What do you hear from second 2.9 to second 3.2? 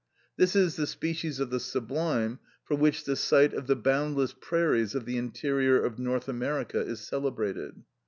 the